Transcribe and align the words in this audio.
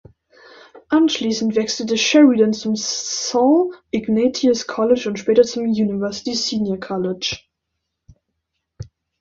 Anschließend 0.89 1.53
wechselte 1.55 1.95
Sheridan 1.95 2.53
zum 2.53 2.75
Saint 2.75 3.75
Ignatius 3.91 4.65
College 4.65 5.07
und 5.07 5.19
später 5.19 5.43
zum 5.43 5.61
University 5.65 6.33
Senior 6.33 6.79
College. 6.79 7.37